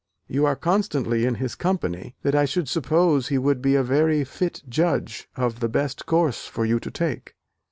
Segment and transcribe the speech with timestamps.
[0.27, 3.83] You are so constantly in his company, that I should suppose he would be a
[3.83, 7.35] very fit judge of the best course for you to take."